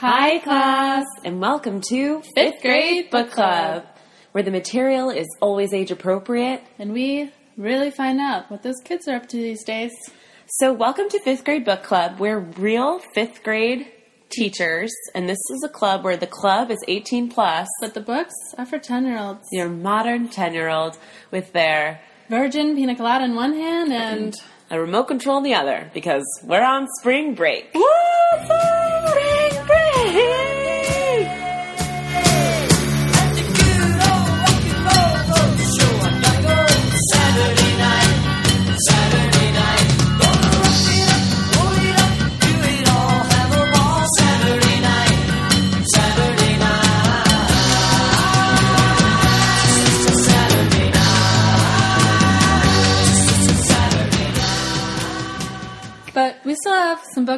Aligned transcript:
Hi, 0.00 0.38
class, 0.38 1.06
and 1.24 1.40
welcome 1.40 1.80
to 1.88 2.22
Fifth 2.36 2.62
Grade 2.62 3.10
Book 3.10 3.32
Club. 3.32 3.84
where 4.30 4.44
the 4.44 4.50
material 4.52 5.10
is 5.10 5.26
always 5.40 5.72
age 5.72 5.90
appropriate. 5.90 6.62
And 6.78 6.92
we 6.92 7.32
really 7.56 7.90
find 7.90 8.20
out 8.20 8.48
what 8.48 8.62
those 8.62 8.76
kids 8.84 9.08
are 9.08 9.16
up 9.16 9.26
to 9.30 9.36
these 9.36 9.64
days. 9.64 9.90
So, 10.46 10.72
welcome 10.72 11.08
to 11.08 11.18
Fifth 11.18 11.44
Grade 11.44 11.64
Book 11.64 11.82
Club. 11.82 12.20
We're 12.20 12.38
real 12.38 13.00
fifth 13.12 13.42
grade 13.42 13.90
teachers, 14.30 14.92
and 15.16 15.28
this 15.28 15.40
is 15.50 15.64
a 15.64 15.68
club 15.68 16.04
where 16.04 16.16
the 16.16 16.28
club 16.28 16.70
is 16.70 16.78
18 16.86 17.28
plus. 17.30 17.66
But 17.80 17.94
the 17.94 18.00
books 18.00 18.34
are 18.56 18.66
for 18.66 18.78
10 18.78 19.04
year 19.04 19.18
olds. 19.18 19.48
Your 19.50 19.68
modern 19.68 20.28
10 20.28 20.54
year 20.54 20.68
old 20.68 20.96
with 21.32 21.52
their 21.52 22.00
Virgin 22.28 22.76
pina 22.76 22.94
colada 22.94 23.24
in 23.24 23.34
one 23.34 23.54
hand 23.54 23.92
and. 23.92 24.36
a 24.70 24.78
remote 24.78 25.08
control 25.08 25.38
in 25.38 25.42
the 25.42 25.54
other 25.54 25.90
because 25.92 26.24
we're 26.44 26.62
on 26.62 26.86
spring 27.00 27.34
break. 27.34 27.70
Spring 27.72 29.37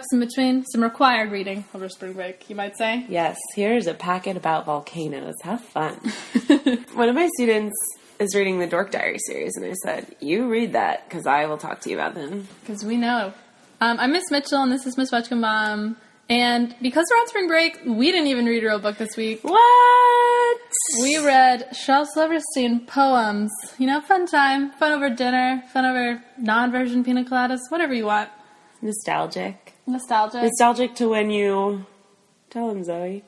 books 0.01 0.13
in 0.15 0.21
between, 0.21 0.65
some 0.65 0.83
required 0.83 1.31
reading 1.31 1.63
over 1.75 1.87
spring 1.91 2.15
break, 2.15 2.49
you 2.49 2.57
might 2.57 2.75
say. 2.75 3.05
Yes, 3.11 3.37
here's 3.55 3.87
a 3.87 3.93
packet 3.93 4.35
about 4.35 4.65
volcanoes. 4.65 5.35
Have 5.43 5.63
fun. 5.63 5.93
One 6.95 7.11
of 7.11 7.15
my 7.15 7.29
students 7.35 7.75
is 8.19 8.35
reading 8.35 8.61
the 8.61 8.67
Dork 8.67 8.91
Diary 8.91 9.19
series, 9.19 9.57
and 9.57 9.67
I 9.67 9.75
said, 9.85 10.17
You 10.19 10.49
read 10.49 10.73
that 10.73 11.07
because 11.07 11.27
I 11.27 11.45
will 11.45 11.59
talk 11.59 11.81
to 11.83 11.91
you 11.91 11.97
about 11.97 12.15
them. 12.15 12.49
Because 12.63 12.83
we 12.83 12.97
know. 12.97 13.35
Um, 13.83 14.01
I'm 14.01 14.13
Miss 14.13 14.31
Mitchell, 14.31 14.63
and 14.63 14.73
this 14.73 14.87
is 14.87 14.97
Miss 14.97 15.11
Wetchcombe. 15.11 15.97
And 16.31 16.75
because 16.81 17.05
we're 17.11 17.17
on 17.19 17.27
spring 17.27 17.49
break, 17.49 17.81
we 17.85 18.11
didn't 18.11 18.29
even 18.29 18.47
read 18.47 18.63
a 18.65 18.69
real 18.69 18.79
book 18.79 18.97
this 18.97 19.19
week. 19.19 19.41
What? 19.43 20.61
We 21.03 21.19
read 21.19 21.77
Shel 21.77 22.07
Silverstein 22.07 22.87
poems. 22.87 23.51
You 23.77 23.87
know, 23.87 24.01
fun 24.01 24.27
time, 24.27 24.71
fun 24.73 24.93
over 24.93 25.15
dinner, 25.15 25.63
fun 25.75 25.85
over 25.85 26.23
non-version 26.39 27.05
pina 27.05 27.25
coladas, 27.25 27.61
whatever 27.69 27.93
you 27.93 28.07
want. 28.07 28.31
Nostalgic. 28.81 29.70
Nostalgia. 29.91 30.43
Nostalgic 30.43 30.95
to 30.97 31.09
when 31.09 31.31
you. 31.31 31.87
Tell 32.51 32.69
them, 32.69 32.83
Zoe. 32.85 33.25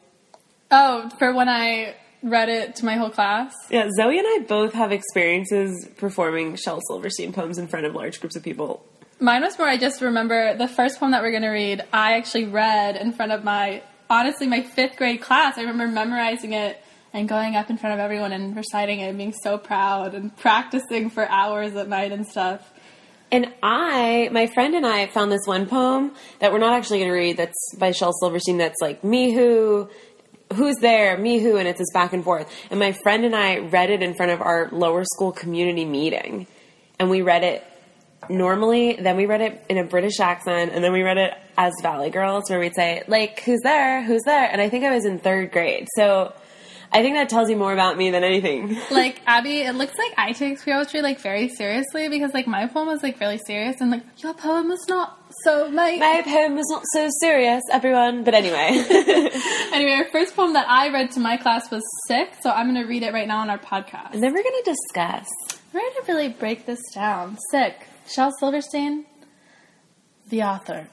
oh, 0.71 1.11
for 1.19 1.33
when 1.35 1.49
I 1.49 1.95
read 2.23 2.49
it 2.49 2.77
to 2.77 2.85
my 2.85 2.97
whole 2.97 3.11
class. 3.11 3.53
Yeah, 3.71 3.89
Zoe 3.97 4.19
and 4.19 4.27
I 4.27 4.45
both 4.47 4.73
have 4.75 4.93
experiences 4.93 5.89
performing 5.97 6.57
Shel 6.57 6.81
Silverstein 6.89 7.33
poems 7.33 7.59
in 7.59 7.67
front 7.67 7.87
of 7.87 7.95
large 7.95 8.21
groups 8.21 8.37
of 8.37 8.43
people. 8.43 8.85
Mine 9.21 9.43
was 9.43 9.59
more, 9.59 9.69
I 9.69 9.77
just 9.77 10.01
remember 10.01 10.57
the 10.57 10.69
first 10.69 10.99
poem 10.99 11.13
that 11.13 11.23
we're 11.23 11.31
going 11.31 11.43
to 11.43 11.51
read, 11.51 11.85
I 11.93 12.15
actually 12.15 12.47
read 12.47 12.97
in 12.97 13.13
front 13.13 13.31
of 13.33 13.45
my, 13.45 13.83
honestly, 14.11 14.47
my 14.49 14.63
fifth 14.63 14.97
grade 14.97 15.21
class. 15.21 15.59
I 15.59 15.61
remember 15.61 15.87
memorizing 15.87 16.53
it 16.53 16.83
and 17.13 17.29
going 17.29 17.55
up 17.55 17.71
in 17.71 17.77
front 17.77 17.95
of 17.95 18.01
everyone 18.01 18.33
and 18.33 18.57
reciting 18.57 19.01
it 19.01 19.09
and 19.09 19.19
being 19.19 19.33
so 19.33 19.59
proud 19.59 20.15
and 20.15 20.37
practicing 20.47 21.11
for 21.11 21.29
hours 21.29 21.75
at 21.77 21.89
night 21.89 22.11
and 22.13 22.27
stuff. 22.27 22.73
And 23.33 23.51
I, 23.63 24.29
my 24.31 24.47
friend 24.47 24.75
and 24.75 24.87
I 24.87 25.07
found 25.07 25.33
this 25.33 25.47
one 25.47 25.67
poem 25.67 26.13
that 26.39 26.53
we're 26.53 26.59
not 26.59 26.75
actually 26.75 26.99
going 26.99 27.11
to 27.11 27.17
read 27.17 27.39
that's 27.39 27.75
by 27.79 27.93
Shel 27.93 28.13
Silverstein 28.13 28.59
that's 28.59 28.81
like, 28.83 29.03
me 29.03 29.33
who, 29.33 29.89
who's 30.53 30.77
there, 30.77 31.17
me 31.17 31.39
who, 31.39 31.57
and 31.57 31.67
it's 31.67 31.79
this 31.79 31.91
back 31.95 32.13
and 32.13 32.23
forth. 32.23 32.47
And 32.71 32.79
my 32.79 32.93
friend 32.93 33.25
and 33.25 33.35
I 33.35 33.61
read 33.61 33.89
it 33.89 34.03
in 34.03 34.13
front 34.13 34.33
of 34.33 34.43
our 34.43 34.69
lower 34.71 35.05
school 35.05 35.33
community 35.33 35.87
meeting. 35.87 36.47
And 36.99 37.09
we 37.09 37.23
read 37.23 37.43
it 37.43 37.65
normally, 38.29 38.97
then 39.01 39.17
we 39.17 39.25
read 39.25 39.41
it 39.41 39.65
in 39.71 39.79
a 39.79 39.85
British 39.85 40.21
accent, 40.21 40.73
and 40.75 40.85
then 40.85 40.93
we 40.93 41.03
read 41.03 41.17
it 41.17 41.33
as 41.57 41.73
Valley 41.83 42.11
Girls, 42.11 42.45
where 42.51 42.61
we'd 42.61 42.75
say, 42.75 43.03
like, 43.09 43.41
who's 43.41 43.61
there, 43.63 44.03
who's 44.05 44.23
there? 44.25 44.49
And 44.51 44.61
I 44.61 44.69
think 44.69 44.85
I 44.85 44.95
was 44.95 45.07
in 45.07 45.19
third 45.19 45.53
grade. 45.53 45.89
So 45.97 46.35
I 46.95 47.01
think 47.03 47.17
that 47.17 47.29
tells 47.31 47.49
you 47.49 47.57
more 47.57 47.73
about 47.73 47.97
me 47.97 48.11
than 48.11 48.23
anything. 48.25 48.77
Like, 48.91 49.23
Abby, 49.27 49.63
it 49.63 49.75
looks 49.75 49.97
like 49.97 50.13
I 50.19 50.33
take 50.33 50.63
poetry, 50.63 51.01
like, 51.01 51.19
very 51.21 51.49
seriously 51.49 52.09
because, 52.09 52.35
like, 52.35 52.47
my 52.47 52.67
poem 52.67 52.89
was, 52.89 53.03
like, 53.03 53.19
really 53.21 53.39
serious 53.39 53.81
and, 53.81 53.91
like, 53.91 54.03
your 54.23 54.35
poem 54.35 54.69
was 54.69 54.85
not. 54.89 55.19
So, 55.45 55.69
like, 55.73 55.99
My 55.99 56.23
poem 56.23 56.55
was 56.57 56.67
not 56.69 56.83
so 56.93 57.09
serious, 57.21 57.63
everyone. 57.73 58.23
But 58.25 58.35
anyway. 58.35 58.69
anyway, 59.73 59.93
our 59.93 60.11
first 60.11 60.37
poem 60.37 60.53
that 60.53 60.69
I 60.69 60.91
read 60.93 61.11
to 61.13 61.21
my 61.21 61.39
class 61.39 61.71
was 61.71 61.83
Sick, 62.07 62.31
so 62.43 62.51
I'm 62.51 62.71
going 62.71 62.83
to 62.83 62.89
read 62.89 63.03
it 63.03 63.13
right 63.15 63.27
now 63.27 63.39
on 63.41 63.49
our 63.49 63.59
podcast. 63.59 64.13
and 64.13 64.23
then 64.23 64.35
we're 64.35 64.43
going 64.43 64.63
to 64.65 64.71
discuss. 64.71 65.27
We're 65.73 65.81
going 65.81 65.93
to 66.05 66.13
really 66.13 66.29
break 66.29 66.67
this 66.67 66.81
down. 66.95 67.39
Sick. 67.51 67.87
Shel 68.07 68.31
Silverstein, 68.39 69.07
the 70.29 70.43
author. 70.43 70.89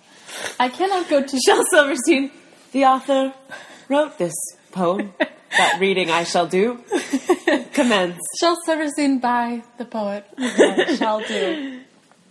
I 0.59 0.69
cannot 0.69 1.09
go 1.09 1.21
to. 1.21 1.39
Shel 1.45 1.65
Silverstein, 1.71 2.31
the 2.71 2.85
author, 2.85 3.33
wrote 3.89 4.17
this 4.17 4.35
poem. 4.71 5.13
that 5.57 5.77
reading 5.79 6.09
I 6.09 6.23
shall 6.23 6.47
do. 6.47 6.83
Commence. 7.73 8.19
Shel 8.39 8.57
Silverstein 8.65 9.19
by 9.19 9.63
the 9.77 9.85
poet. 9.85 10.25
I 10.37 10.95
shall 10.95 11.21
do. 11.21 11.81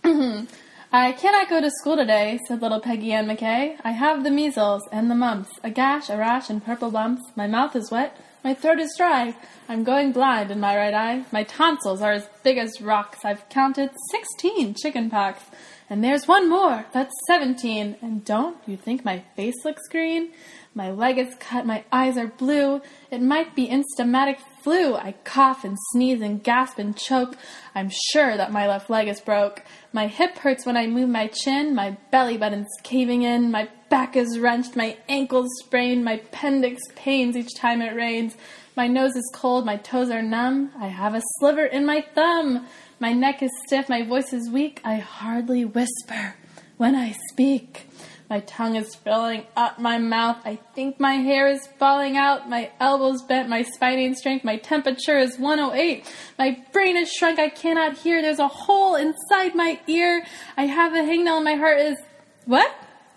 I 0.91 1.11
cannot 1.11 1.49
go 1.49 1.61
to 1.61 1.69
school 1.69 1.97
today, 1.97 2.39
said 2.47 2.61
little 2.61 2.79
Peggy 2.79 3.11
Ann 3.11 3.27
McKay. 3.27 3.77
I 3.83 3.91
have 3.91 4.23
the 4.23 4.31
measles 4.31 4.81
and 4.91 5.11
the 5.11 5.15
mumps, 5.15 5.51
a 5.63 5.69
gash, 5.69 6.09
a 6.09 6.17
rash, 6.17 6.49
and 6.49 6.65
purple 6.65 6.89
bumps. 6.89 7.21
My 7.35 7.45
mouth 7.45 7.75
is 7.75 7.91
wet, 7.91 8.17
my 8.43 8.53
throat 8.53 8.79
is 8.79 8.95
dry. 8.97 9.35
I'm 9.67 9.83
going 9.83 10.13
blind 10.13 10.49
in 10.49 10.61
my 10.61 10.75
right 10.77 10.93
eye. 10.93 11.25
My 11.31 11.43
tonsils 11.43 12.01
are 12.01 12.13
as 12.13 12.27
big 12.41 12.57
as 12.57 12.81
rocks. 12.81 13.25
I've 13.25 13.47
counted 13.49 13.89
sixteen 14.11 14.73
chicken 14.73 15.09
pox. 15.09 15.43
And 15.89 16.03
there's 16.03 16.27
one 16.27 16.49
more. 16.49 16.85
That's 16.93 17.13
seventeen. 17.27 17.97
And 18.01 18.23
don't 18.23 18.57
you 18.65 18.77
think 18.77 19.03
my 19.03 19.23
face 19.35 19.65
looks 19.65 19.87
green? 19.89 20.31
My 20.75 20.91
leg 20.91 21.17
is 21.17 21.35
cut, 21.39 21.65
my 21.65 21.83
eyes 21.91 22.17
are 22.17 22.27
blue. 22.27 22.81
It 23.09 23.21
might 23.21 23.55
be 23.55 23.67
instamatic 23.67 24.37
flu. 24.63 24.95
I 24.95 25.15
cough 25.23 25.63
and 25.63 25.77
sneeze 25.91 26.21
and 26.21 26.43
gasp 26.43 26.77
and 26.77 26.95
choke. 26.95 27.35
I'm 27.73 27.89
sure 28.11 28.37
that 28.37 28.51
my 28.51 28.67
left 28.67 28.89
leg 28.89 29.07
is 29.07 29.19
broke. 29.19 29.63
My 29.93 30.07
hip 30.07 30.37
hurts 30.37 30.65
when 30.65 30.77
I 30.77 30.85
move 30.85 31.09
my 31.09 31.27
chin. 31.27 31.73
My 31.73 31.97
belly 32.11 32.37
button's 32.37 32.69
caving 32.83 33.23
in. 33.23 33.51
My 33.51 33.67
back 33.89 34.15
is 34.15 34.37
wrenched. 34.37 34.75
My 34.75 34.97
ankles 35.07 35.49
sprained. 35.59 36.05
My 36.05 36.13
appendix 36.13 36.81
pains 36.95 37.35
each 37.35 37.55
time 37.55 37.81
it 37.81 37.95
rains. 37.95 38.35
My 38.75 38.87
nose 38.87 39.15
is 39.15 39.31
cold. 39.33 39.65
My 39.65 39.77
toes 39.77 40.11
are 40.11 40.21
numb. 40.21 40.71
I 40.79 40.87
have 40.87 41.15
a 41.15 41.21
sliver 41.39 41.65
in 41.65 41.85
my 41.85 42.05
thumb. 42.13 42.67
My 42.99 43.11
neck 43.11 43.41
is 43.41 43.51
stiff. 43.65 43.89
My 43.89 44.03
voice 44.03 44.33
is 44.33 44.49
weak. 44.49 44.81
I 44.85 44.97
hardly 44.97 45.65
whisper 45.65 46.35
when 46.77 46.95
I 46.95 47.15
speak. 47.31 47.88
My 48.29 48.41
tongue 48.41 48.75
is 48.75 48.93
filling 48.93 49.47
up 49.57 49.79
my 49.79 49.97
mouth. 49.97 50.37
I 50.45 50.59
think 50.75 50.99
my 50.99 51.13
hair 51.13 51.47
is 51.47 51.67
falling 51.79 52.15
out. 52.15 52.47
My 52.47 52.69
elbows 52.79 53.23
bent. 53.23 53.49
My 53.49 53.63
spine 53.63 53.97
ain't 53.97 54.17
strength. 54.17 54.45
My 54.45 54.57
temperature 54.57 55.17
is 55.17 55.39
108. 55.39 56.05
My 56.37 56.63
brain 56.71 56.95
is 56.95 57.11
shrunk. 57.11 57.39
I 57.39 57.49
cannot 57.49 57.97
hear. 57.97 58.21
There's 58.21 58.37
a 58.37 58.47
hole 58.47 58.95
inside 58.95 59.55
my 59.55 59.79
ear. 59.87 60.23
I 60.57 60.67
have 60.67 60.93
a 60.93 60.97
hangnail 60.97 61.37
and 61.37 61.45
my 61.45 61.55
heart 61.55 61.79
is. 61.79 61.97
What? 62.45 62.71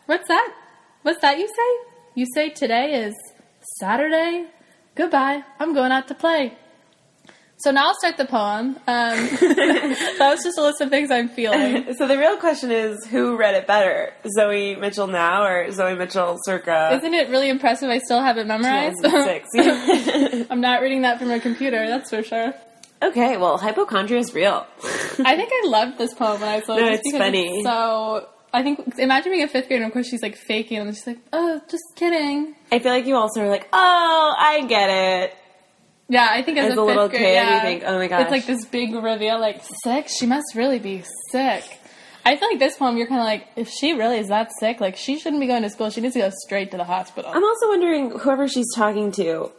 What's 0.07 0.29
that? 0.29 0.55
What's 1.03 1.21
that 1.21 1.39
you 1.39 1.47
say? 1.47 1.93
You 2.15 2.27
say 2.35 2.49
today 2.49 3.05
is 3.05 3.15
Saturday? 3.79 4.47
Goodbye. 4.95 5.45
I'm 5.59 5.75
going 5.75 5.93
out 5.93 6.09
to 6.09 6.15
play. 6.15 6.57
So 7.63 7.71
now 7.71 7.89
I'll 7.89 7.95
start 7.95 8.17
the 8.17 8.25
poem. 8.25 8.77
Um, 8.77 8.77
that 8.87 10.19
was 10.21 10.43
just 10.43 10.59
a 10.59 10.63
list 10.63 10.81
of 10.81 10.91
things 10.91 11.11
I'm 11.11 11.29
feeling. 11.29 11.87
So 11.99 12.09
the 12.09 12.19
real 12.19 12.37
question 12.39 12.73
is 12.73 13.07
who 13.07 13.37
read 13.37 13.55
it 13.55 13.67
better? 13.67 14.13
Zoe 14.37 14.75
Mitchell 14.77 15.07
now 15.07 15.45
or 15.45 15.71
Zoe 15.71 15.95
Mitchell 15.95 16.39
circa 16.45 16.91
Isn't 16.99 17.15
it 17.15 17.29
really 17.29 17.49
impressive? 17.51 17.89
I 17.89 17.99
still 17.99 18.21
have 18.21 18.39
it 18.39 18.47
memorized. 18.47 18.97
2006? 19.05 20.47
I'm 20.51 20.61
not 20.61 20.81
reading 20.83 21.03
that 21.03 21.19
from 21.21 21.31
a 21.31 21.39
computer, 21.39 21.87
that's 21.87 22.11
for 22.11 22.23
sure. 22.23 22.55
okay, 23.03 23.37
well, 23.37 23.59
hypochondria 23.59 24.19
is 24.21 24.35
real. 24.35 24.67
I 25.25 25.37
think 25.37 25.51
I 25.53 25.63
loved 25.67 25.99
this 25.99 26.15
poem 26.15 26.41
when 26.41 26.49
I 26.51 26.61
saw 26.63 26.77
it. 26.77 26.81
No, 26.81 26.89
it's 26.93 27.13
funny. 27.17 27.63
so 27.63 28.29
I 28.53 28.63
think 28.63 28.99
imagine 28.99 29.33
being 29.33 29.45
a 29.45 29.49
fifth 29.49 29.69
grader 29.69 29.83
and 29.85 29.91
of 29.91 29.93
course 29.93 30.09
she's 30.09 30.23
like 30.23 30.37
faking 30.37 30.79
and 30.79 30.95
she's 30.95 31.07
like, 31.07 31.19
Oh, 31.33 31.61
just 31.71 31.85
kidding. 31.97 32.55
I 32.73 32.79
feel 32.81 32.93
like 32.93 33.07
you 33.07 33.15
also 33.17 33.43
are 33.43 33.49
like, 33.49 33.69
oh, 33.73 34.35
I 34.39 34.65
get 34.67 34.89
it. 34.91 35.37
Yeah, 36.13 36.29
I 36.31 36.43
think 36.43 36.59
as, 36.59 36.73
As 36.73 36.77
a, 36.77 36.83
little 36.83 37.09
grade, 37.09 37.23
kid, 37.23 37.29
you 37.29 37.35
yeah, 37.35 37.63
think, 37.63 37.85
"Oh 37.87 37.97
my 37.97 38.07
gosh." 38.07 38.21
It's 38.21 38.31
like 38.31 38.45
this 38.45 38.67
big 38.67 38.95
reveal, 38.95 39.41
like 39.41 39.63
sick. 39.83 40.09
She 40.09 40.27
must 40.27 40.55
really 40.55 40.79
be 40.79 41.05
sick. 41.31 41.65
I 42.27 42.37
feel 42.37 42.51
like 42.51 42.59
this 42.59 42.77
poem, 42.77 42.99
you're 42.99 43.07
kind 43.07 43.23
of 43.23 43.25
like, 43.25 43.49
if 43.57 43.71
she 43.71 43.95
really 43.95 44.19
is 44.19 44.29
that 44.29 44.51
sick, 44.61 44.79
like 44.79 44.97
she 44.99 45.19
shouldn't 45.19 45.41
be 45.41 45.47
going 45.47 45.63
to 45.63 45.71
school. 45.71 45.89
She 45.89 46.03
needs 46.03 46.13
to 46.13 46.21
go 46.21 46.31
straight 46.45 46.71
to 46.73 46.77
the 46.77 46.85
hospital. 46.85 47.31
I'm 47.35 47.43
also 47.43 47.69
wondering 47.69 48.11
whoever 48.19 48.47
she's 48.47 48.67
talking 48.75 49.11
to. 49.13 49.51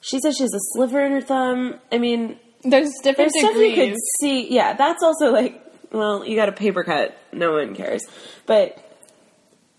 She 0.00 0.18
says 0.18 0.36
she 0.36 0.42
has 0.42 0.52
a 0.52 0.58
sliver 0.72 1.06
in 1.06 1.12
her 1.12 1.20
thumb. 1.20 1.76
I 1.92 1.98
mean, 1.98 2.40
There's 2.64 2.90
different 3.04 3.30
there's 3.32 3.46
stuff 3.46 3.56
you 3.56 3.74
could 3.76 3.96
see. 4.20 4.52
Yeah, 4.52 4.72
that's 4.72 5.04
also 5.04 5.30
like, 5.30 5.64
well, 5.92 6.24
you 6.24 6.34
got 6.34 6.48
a 6.48 6.52
paper 6.52 6.82
cut. 6.82 7.16
No 7.32 7.52
one 7.52 7.76
cares. 7.76 8.02
But 8.44 8.76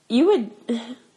you 0.07 0.25
would. 0.27 0.51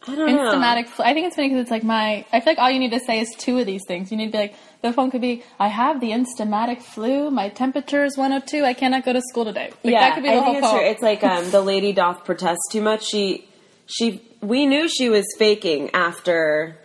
I 0.07 0.15
don't. 0.15 0.29
Instamatic. 0.29 0.89
I 0.99 1.13
think 1.13 1.27
it's 1.27 1.35
funny 1.35 1.49
because 1.49 1.61
it's 1.61 1.71
like 1.71 1.83
my. 1.83 2.25
I 2.31 2.39
feel 2.39 2.51
like 2.51 2.57
all 2.59 2.69
you 2.69 2.79
need 2.79 2.91
to 2.91 2.99
say 2.99 3.19
is 3.19 3.29
two 3.37 3.59
of 3.59 3.65
these 3.65 3.81
things. 3.87 4.11
You 4.11 4.17
need 4.17 4.27
to 4.27 4.31
be 4.31 4.37
like 4.37 4.55
the 4.81 4.93
phone 4.93 5.09
could 5.11 5.21
be. 5.21 5.43
I 5.59 5.67
have 5.67 5.99
the 5.99 6.11
Instamatic 6.11 6.81
flu. 6.81 7.31
My 7.31 7.49
temperature 7.49 8.03
is 8.03 8.17
102. 8.17 8.63
I 8.63 8.73
cannot 8.73 9.03
go 9.05 9.13
to 9.13 9.21
school 9.21 9.45
today. 9.45 9.71
Like, 9.83 9.93
yeah, 9.93 9.99
that 10.01 10.15
could 10.15 10.23
be 10.23 10.29
the 10.29 10.35
I 10.35 10.37
whole 10.39 10.45
think 10.45 10.57
it's 10.57 10.67
phone. 10.67 10.79
true. 10.79 10.87
It's 10.87 11.01
like 11.01 11.23
um, 11.23 11.49
the 11.51 11.61
lady 11.61 11.91
doth 11.93 12.23
protest 12.23 12.59
too 12.71 12.81
much. 12.81 13.05
She, 13.05 13.47
she, 13.87 14.21
we 14.41 14.65
knew 14.65 14.87
she 14.87 15.09
was 15.09 15.25
faking 15.37 15.89
after 15.93 16.77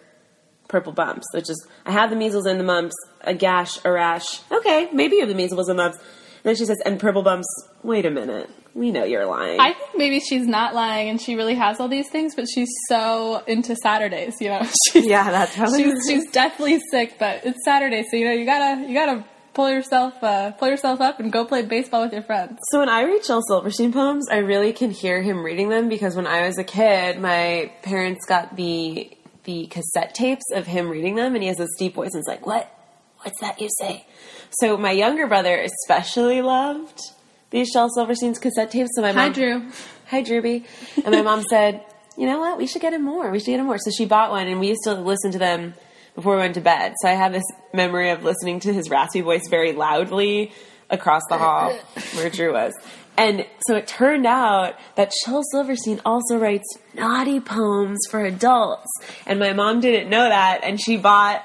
purple 0.68 0.92
bumps, 0.92 1.26
which 1.34 1.50
is 1.50 1.66
I 1.84 1.92
have 1.92 2.10
the 2.10 2.16
measles 2.16 2.46
and 2.46 2.58
the 2.58 2.64
mumps, 2.64 2.94
a 3.22 3.34
gash, 3.34 3.78
a 3.84 3.90
rash. 3.92 4.40
Okay, 4.50 4.88
maybe 4.92 5.16
you 5.16 5.20
have 5.20 5.28
the 5.28 5.34
measles 5.34 5.68
and 5.68 5.76
mumps. 5.76 5.98
And 5.98 6.04
then 6.44 6.56
she 6.56 6.64
says, 6.64 6.78
and 6.86 6.98
purple 6.98 7.22
bumps. 7.22 7.46
Wait 7.82 8.06
a 8.06 8.10
minute, 8.10 8.48
we 8.80 8.90
know 8.90 9.04
you're 9.04 9.26
lying. 9.26 9.60
I 9.60 9.74
think 9.74 9.90
maybe 9.94 10.20
she's 10.20 10.46
not 10.46 10.74
lying 10.74 11.10
and 11.10 11.20
she 11.20 11.36
really 11.36 11.54
has 11.54 11.78
all 11.80 11.88
these 11.88 12.08
things, 12.08 12.34
but 12.34 12.46
she's 12.52 12.70
so 12.88 13.44
into 13.46 13.76
Saturdays. 13.76 14.40
You 14.40 14.48
know, 14.48 14.66
she's, 14.90 15.06
yeah, 15.06 15.30
that's 15.30 15.54
probably. 15.54 15.84
she's 15.84 16.06
she's 16.08 16.30
definitely 16.30 16.80
sick, 16.90 17.16
but 17.18 17.44
it's 17.44 17.58
Saturday, 17.62 18.04
so 18.10 18.16
you 18.16 18.24
know 18.24 18.32
you 18.32 18.46
gotta 18.46 18.88
you 18.88 18.94
gotta 18.94 19.22
pull 19.52 19.70
yourself 19.70 20.14
uh, 20.24 20.52
pull 20.52 20.68
yourself 20.68 21.02
up 21.02 21.20
and 21.20 21.30
go 21.30 21.44
play 21.44 21.60
baseball 21.62 22.02
with 22.02 22.12
your 22.14 22.22
friends. 22.22 22.58
So 22.70 22.78
when 22.78 22.88
I 22.88 23.02
read 23.02 23.22
Shel 23.22 23.42
Silverstein 23.42 23.92
poems, 23.92 24.26
I 24.30 24.38
really 24.38 24.72
can 24.72 24.90
hear 24.90 25.20
him 25.20 25.44
reading 25.44 25.68
them 25.68 25.90
because 25.90 26.16
when 26.16 26.26
I 26.26 26.46
was 26.46 26.56
a 26.56 26.64
kid, 26.64 27.20
my 27.20 27.70
parents 27.82 28.24
got 28.26 28.56
the 28.56 29.14
the 29.44 29.66
cassette 29.66 30.14
tapes 30.14 30.44
of 30.54 30.66
him 30.66 30.88
reading 30.88 31.16
them, 31.16 31.34
and 31.34 31.42
he 31.42 31.48
has 31.48 31.58
this 31.58 31.70
deep 31.78 31.94
voice, 31.94 32.12
and 32.14 32.20
it's 32.20 32.28
like, 32.28 32.46
"What? 32.46 32.74
What's 33.18 33.40
that 33.42 33.60
you 33.60 33.68
say?" 33.78 34.06
So 34.58 34.78
my 34.78 34.92
younger 34.92 35.26
brother 35.26 35.60
especially 35.60 36.40
loved 36.40 36.98
these 37.50 37.68
Shel 37.68 37.88
Silverstein's 37.90 38.38
cassette 38.38 38.70
tapes. 38.70 38.90
So 38.94 39.02
my 39.02 39.12
mom, 39.12 39.28
Hi, 39.28 39.28
Drew. 39.30 39.62
hi 40.06 40.22
Drewby, 40.22 40.64
and 41.04 41.14
my 41.14 41.22
mom 41.22 41.42
said, 41.42 41.84
"You 42.16 42.26
know 42.26 42.38
what? 42.38 42.58
We 42.58 42.66
should 42.66 42.82
get 42.82 42.92
him 42.92 43.04
more. 43.04 43.30
We 43.30 43.38
should 43.38 43.46
get 43.46 43.60
him 43.60 43.66
more." 43.66 43.78
So 43.78 43.90
she 43.90 44.04
bought 44.06 44.30
one, 44.30 44.46
and 44.46 44.60
we 44.60 44.68
used 44.68 44.84
to 44.84 44.94
listen 44.94 45.32
to 45.32 45.38
them 45.38 45.74
before 46.14 46.34
we 46.34 46.40
went 46.42 46.54
to 46.54 46.60
bed. 46.60 46.94
So 47.02 47.08
I 47.08 47.12
have 47.12 47.32
this 47.32 47.44
memory 47.72 48.10
of 48.10 48.24
listening 48.24 48.60
to 48.60 48.72
his 48.72 48.90
raspy 48.90 49.20
voice 49.20 49.46
very 49.48 49.72
loudly 49.72 50.52
across 50.90 51.22
the 51.28 51.38
hall 51.38 51.72
where 52.14 52.30
Drew 52.30 52.52
was. 52.52 52.72
And 53.16 53.46
so 53.66 53.76
it 53.76 53.86
turned 53.86 54.26
out 54.26 54.76
that 54.96 55.12
Shel 55.12 55.42
Silverstein 55.52 56.00
also 56.04 56.38
writes 56.38 56.66
naughty 56.94 57.38
poems 57.38 57.98
for 58.08 58.24
adults. 58.24 58.88
And 59.26 59.38
my 59.38 59.52
mom 59.52 59.80
didn't 59.80 60.08
know 60.08 60.28
that, 60.28 60.60
and 60.64 60.80
she 60.80 60.96
bought 60.96 61.44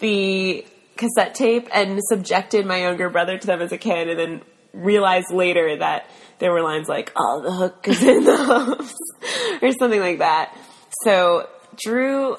the 0.00 0.66
cassette 0.96 1.34
tape 1.34 1.68
and 1.72 2.00
subjected 2.08 2.66
my 2.66 2.80
younger 2.80 3.08
brother 3.08 3.38
to 3.38 3.46
them 3.46 3.62
as 3.62 3.72
a 3.72 3.78
kid, 3.78 4.08
and 4.08 4.18
then 4.18 4.40
realized 4.72 5.30
later 5.32 5.76
that 5.78 6.08
there 6.38 6.52
were 6.52 6.62
lines 6.62 6.88
like, 6.88 7.12
oh, 7.16 7.40
the 7.42 7.52
hook 7.52 7.86
is 7.88 8.02
in 8.02 8.24
the 8.24 8.36
hooves, 8.36 8.94
or 9.62 9.72
something 9.72 10.00
like 10.00 10.18
that. 10.18 10.56
So 11.04 11.48
Drew, 11.76 12.36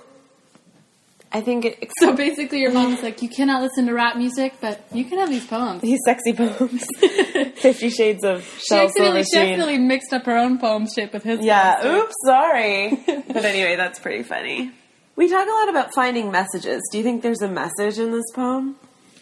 I 1.31 1.41
think 1.41 1.65
it, 1.65 1.91
So 2.01 2.13
basically, 2.15 2.59
your 2.61 2.71
mom's 2.71 3.01
like, 3.01 3.21
you 3.21 3.29
cannot 3.29 3.61
listen 3.61 3.87
to 3.87 3.93
rap 3.93 4.17
music, 4.17 4.55
but 4.61 4.85
you 4.91 5.05
can 5.05 5.19
have 5.19 5.29
these 5.29 5.47
poems. 5.47 5.81
these 5.81 5.99
sexy 6.05 6.33
poems, 6.33 6.85
Fifty 7.55 7.89
Shades 7.89 8.23
of 8.23 8.43
She 8.63 8.75
accidentally, 8.75 9.23
she 9.23 9.37
accidentally 9.37 9.77
mixed 9.77 10.13
up 10.13 10.25
her 10.25 10.37
own 10.37 10.59
poem 10.59 10.87
shape 10.93 11.13
with 11.13 11.23
his. 11.23 11.39
Yeah, 11.43 11.81
poems, 11.81 12.03
oops, 12.03 12.15
sorry. 12.25 13.03
but 13.05 13.45
anyway, 13.45 13.75
that's 13.75 13.99
pretty 13.99 14.23
funny. 14.23 14.71
We 15.15 15.29
talk 15.29 15.47
a 15.47 15.51
lot 15.51 15.69
about 15.69 15.93
finding 15.93 16.31
messages. 16.31 16.81
Do 16.91 16.97
you 16.97 17.03
think 17.03 17.21
there's 17.21 17.41
a 17.41 17.47
message 17.47 17.99
in 17.99 18.11
this 18.11 18.25
poem? 18.33 18.75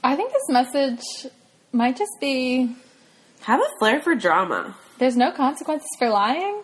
I 0.03 0.15
think 0.15 0.31
this 0.31 0.49
message 0.49 1.01
might 1.73 1.97
just 1.97 2.13
be 2.19 2.73
Have 3.43 3.59
a 3.59 3.69
flair 3.79 4.01
for 4.01 4.15
drama. 4.15 4.75
there's 4.99 5.17
no 5.17 5.31
consequences 5.31 5.89
for 5.97 6.09
lying. 6.09 6.61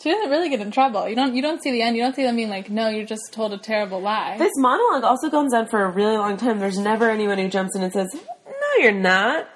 She 0.00 0.10
doesn't 0.10 0.28
really 0.28 0.48
get 0.48 0.60
in 0.60 0.72
trouble. 0.72 1.08
You 1.08 1.14
don't 1.14 1.34
you 1.36 1.42
don't 1.42 1.62
see 1.62 1.70
the 1.70 1.82
end. 1.82 1.96
You 1.96 2.02
don't 2.02 2.16
see 2.16 2.24
them 2.24 2.34
being 2.36 2.50
like, 2.50 2.68
no, 2.68 2.88
you 2.88 3.06
just 3.06 3.32
told 3.32 3.52
a 3.52 3.58
terrible 3.58 4.00
lie. 4.00 4.36
This 4.38 4.52
monologue 4.56 5.04
also 5.04 5.30
goes 5.30 5.52
on 5.54 5.68
for 5.68 5.84
a 5.84 5.90
really 5.90 6.16
long 6.16 6.36
time. 6.36 6.58
There's 6.58 6.78
never 6.78 7.08
anyone 7.10 7.38
who 7.38 7.48
jumps 7.48 7.76
in 7.76 7.82
and 7.82 7.92
says, 7.92 8.12
No, 8.44 8.82
you're 8.82 8.90
not. 8.92 9.48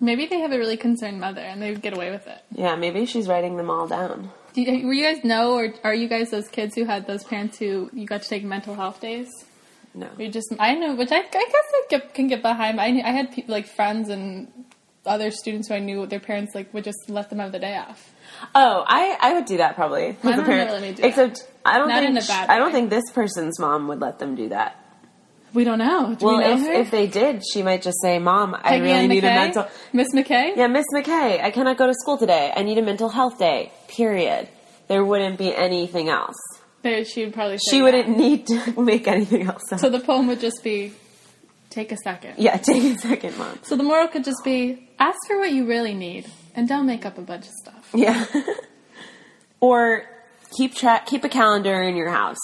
Maybe 0.00 0.26
they 0.26 0.40
have 0.40 0.52
a 0.52 0.58
really 0.58 0.76
concerned 0.76 1.18
mother 1.20 1.40
and 1.40 1.60
they 1.62 1.70
would 1.70 1.80
get 1.82 1.94
away 1.96 2.10
with 2.10 2.26
it. 2.26 2.38
Yeah, 2.54 2.76
maybe 2.76 3.06
she's 3.06 3.26
writing 3.26 3.56
them 3.56 3.70
all 3.70 3.88
down. 3.88 4.30
Do 4.52 4.60
you, 4.62 4.86
were 4.86 4.92
you 4.92 5.02
guys 5.02 5.24
know, 5.24 5.54
or 5.54 5.72
are 5.84 5.94
you 5.94 6.06
guys 6.06 6.30
those 6.30 6.48
kids 6.48 6.74
who 6.74 6.84
had 6.84 7.06
those 7.06 7.24
parents 7.24 7.58
who 7.58 7.90
you 7.92 8.06
got 8.06 8.22
to 8.22 8.28
take 8.28 8.44
mental 8.44 8.74
health 8.74 9.00
days? 9.00 9.28
No. 9.94 10.08
We 10.16 10.28
just, 10.28 10.54
I 10.60 10.74
know, 10.74 10.94
which 10.94 11.10
I, 11.10 11.16
I 11.18 11.22
guess 11.22 11.32
I 11.34 11.82
get, 11.88 12.14
can 12.14 12.28
get 12.28 12.42
behind. 12.42 12.78
I, 12.80 12.90
knew- 12.90 13.02
I 13.02 13.10
had 13.10 13.32
people 13.32 13.52
like 13.52 13.66
friends 13.66 14.08
and 14.10 14.48
other 15.08 15.30
students 15.30 15.68
who 15.68 15.74
I 15.74 15.78
knew 15.78 16.06
their 16.06 16.20
parents 16.20 16.54
like 16.54 16.72
would 16.74 16.84
just 16.84 17.08
let 17.08 17.30
them 17.30 17.38
have 17.38 17.52
the 17.52 17.58
day 17.58 17.76
off. 17.76 18.12
Oh, 18.54 18.84
I, 18.86 19.16
I 19.20 19.34
would 19.34 19.46
do 19.46 19.56
that 19.56 19.74
probably. 19.74 20.16
My 20.22 20.36
mom 20.36 20.44
parent. 20.44 20.70
let 20.70 20.82
me 20.82 20.90
do 20.92 21.02
that. 21.02 21.08
Except 21.08 21.48
I 21.64 21.78
don't 21.78 21.88
Not 21.88 22.00
think 22.00 22.10
in 22.10 22.16
a 22.18 22.20
bad 22.26 22.50
I 22.50 22.58
don't 22.58 22.68
way. 22.68 22.72
think 22.72 22.90
this 22.90 23.10
person's 23.12 23.58
mom 23.58 23.88
would 23.88 24.00
let 24.00 24.18
them 24.18 24.34
do 24.36 24.50
that. 24.50 24.76
We 25.54 25.64
don't 25.64 25.78
know. 25.78 26.14
Do 26.14 26.26
Well, 26.26 26.36
we 26.38 26.44
know 26.44 26.52
if, 26.52 26.60
her? 26.60 26.72
if 26.72 26.90
they 26.90 27.06
did, 27.06 27.42
she 27.52 27.62
might 27.62 27.80
just 27.80 27.96
say, 28.02 28.18
"Mom, 28.18 28.54
I 28.54 28.60
Peggy 28.62 28.80
really 28.82 28.92
Ann 28.92 29.08
need 29.08 29.24
a 29.24 29.28
mental." 29.28 29.66
Miss 29.94 30.08
McKay. 30.14 30.54
Yeah, 30.56 30.66
Miss 30.66 30.84
McKay, 30.94 31.42
I 31.42 31.50
cannot 31.50 31.78
go 31.78 31.86
to 31.86 31.94
school 31.94 32.18
today. 32.18 32.52
I 32.54 32.62
need 32.62 32.76
a 32.76 32.82
mental 32.82 33.08
health 33.08 33.38
day. 33.38 33.72
Period. 33.88 34.48
There 34.88 35.02
wouldn't 35.04 35.38
be 35.38 35.54
anything 35.54 36.10
else. 36.10 36.36
There, 36.82 37.02
she 37.04 37.24
would 37.24 37.32
probably. 37.34 37.56
Say 37.58 37.70
She 37.70 37.78
that. 37.78 37.84
wouldn't 37.84 38.18
need 38.18 38.46
to 38.48 38.80
make 38.82 39.08
anything 39.08 39.42
else 39.48 39.62
up. 39.72 39.80
So 39.80 39.88
the 39.88 40.00
poem 40.00 40.26
would 40.28 40.38
just 40.40 40.62
be, 40.62 40.92
take 41.70 41.92
a 41.92 41.96
second. 41.96 42.34
yeah, 42.38 42.56
take 42.56 42.96
a 42.96 42.98
second, 42.98 43.38
Mom. 43.38 43.58
So 43.62 43.76
the 43.76 43.82
moral 43.82 44.08
could 44.08 44.24
just 44.24 44.42
be, 44.44 44.88
ask 44.98 45.18
for 45.26 45.38
what 45.38 45.52
you 45.52 45.66
really 45.66 45.94
need, 45.94 46.26
and 46.54 46.68
don't 46.68 46.86
make 46.86 47.06
up 47.06 47.18
a 47.18 47.22
bunch 47.22 47.46
of 47.46 47.52
stuff. 47.62 47.90
Yeah. 47.94 48.26
or 49.60 50.04
keep 50.56 50.74
track, 50.74 51.06
keep 51.06 51.24
a 51.24 51.28
calendar 51.28 51.82
in 51.82 51.96
your 51.96 52.10
house. 52.10 52.38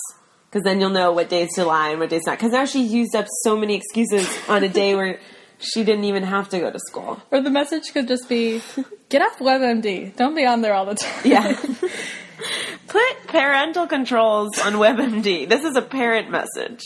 Because 0.50 0.64
then 0.64 0.80
you'll 0.80 0.90
know 0.90 1.10
what 1.10 1.28
days 1.28 1.48
to 1.56 1.64
lie 1.64 1.88
and 1.88 1.98
what 1.98 2.10
days 2.10 2.22
not. 2.26 2.38
Because 2.38 2.52
now 2.52 2.64
she's 2.64 2.92
used 2.92 3.16
up 3.16 3.26
so 3.42 3.56
many 3.56 3.74
excuses 3.74 4.28
on 4.48 4.62
a 4.62 4.68
day 4.68 4.94
where 4.94 5.18
she 5.58 5.82
didn't 5.82 6.04
even 6.04 6.22
have 6.22 6.48
to 6.50 6.60
go 6.60 6.70
to 6.70 6.78
school. 6.78 7.20
Or 7.32 7.40
the 7.40 7.50
message 7.50 7.92
could 7.92 8.06
just 8.06 8.28
be, 8.28 8.62
get 9.08 9.20
off 9.20 9.38
WebMD. 9.40 10.14
Don't 10.14 10.36
be 10.36 10.46
on 10.46 10.60
there 10.60 10.74
all 10.74 10.86
the 10.86 10.94
time. 10.94 11.20
Yeah. 11.24 11.60
Put 12.86 13.26
parental 13.26 13.88
controls 13.88 14.56
on 14.60 14.74
WebMD. 14.74 15.48
This 15.48 15.64
is 15.64 15.76
a 15.76 15.82
parent 15.82 16.30
message. 16.30 16.82